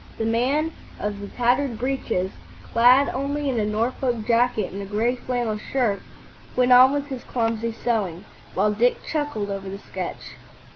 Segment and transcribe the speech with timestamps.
[0.17, 2.31] The man of the tattered breeches,
[2.73, 6.01] clad only in a Norfolk jacket and a gray flannel shirt,
[6.55, 8.25] went on with his clumsy sewing,
[8.55, 10.33] while Dick chuckled over the sketch.